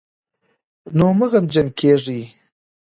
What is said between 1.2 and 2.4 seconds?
غمجن کېږئ